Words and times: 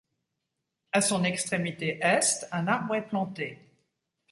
À 0.93 0.99
son 1.01 1.23
extrémité 1.23 1.99
est, 2.01 2.47
un 2.51 2.65
arbre 2.67 2.95
est 2.95 3.05
planté. 3.07 3.59